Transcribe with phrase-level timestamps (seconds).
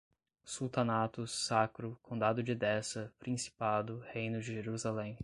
[0.43, 5.15] sultanatos, sacro, condado de Edessa, Principado, Reino de Jerusalém